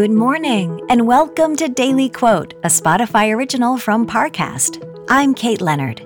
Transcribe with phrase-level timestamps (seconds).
[0.00, 4.82] Good morning, and welcome to Daily Quote, a Spotify original from Parcast.
[5.10, 6.00] I'm Kate Leonard.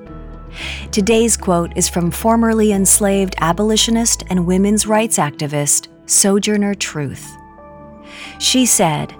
[0.90, 7.36] Today's quote is from formerly enslaved abolitionist and women's rights activist Sojourner Truth.
[8.40, 9.14] She said,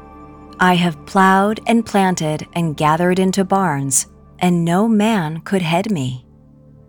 [0.59, 4.09] I have plowed and planted and gathered into barns,
[4.41, 6.27] and no man could head me.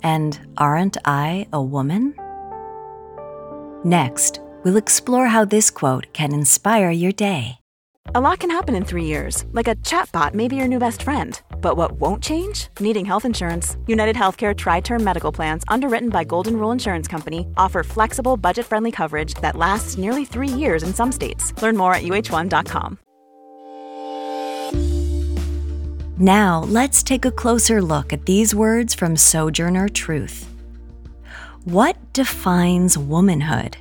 [0.02, 2.15] And aren't I a woman?
[3.83, 7.59] Next, we'll explore how this quote can inspire your day.
[8.14, 11.02] A lot can happen in three years, like a chatbot may be your new best
[11.02, 11.41] friend.
[11.59, 12.68] But what won't change?
[12.80, 13.78] Needing health insurance.
[13.88, 18.68] United Healthcare Tri Term Medical Plans, underwritten by Golden Rule Insurance Company, offer flexible, budget
[18.68, 21.59] friendly coverage that lasts nearly three years in some states.
[21.64, 23.00] Learn more at uh1.com.
[26.20, 30.48] Now, let's take a closer look at these words from Sojourner Truth.
[31.64, 33.78] What defines womanhood?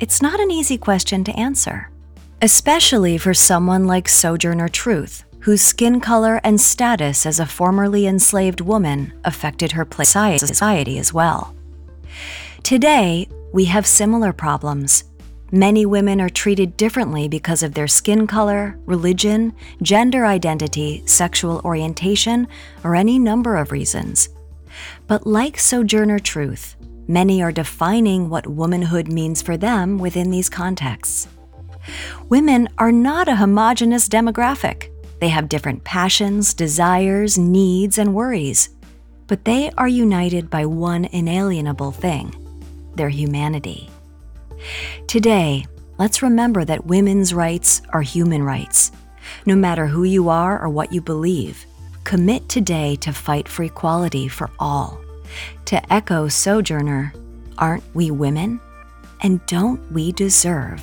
[0.00, 1.90] It's not an easy question to answer,
[2.40, 8.60] especially for someone like Sojourner Truth, whose skin color and status as a formerly enslaved
[8.60, 11.54] woman affected her place in society as well.
[12.62, 15.04] Today, we have similar problems.
[15.50, 22.46] Many women are treated differently because of their skin color, religion, gender identity, sexual orientation,
[22.84, 24.28] or any number of reasons.
[25.06, 26.76] But like Sojourner Truth,
[27.08, 31.28] many are defining what womanhood means for them within these contexts.
[32.28, 34.90] Women are not a homogenous demographic.
[35.20, 38.68] They have different passions, desires, needs, and worries.
[39.26, 42.34] But they are united by one inalienable thing
[42.94, 43.88] their humanity.
[45.06, 45.64] Today,
[45.98, 48.90] let's remember that women's rights are human rights.
[49.46, 51.64] No matter who you are or what you believe,
[52.02, 55.00] commit today to fight for equality for all.
[55.66, 57.12] To echo Sojourner,
[57.56, 58.60] aren't we women?
[59.20, 60.82] And don't we deserve